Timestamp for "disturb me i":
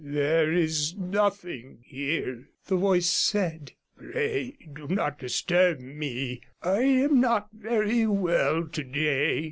5.19-6.81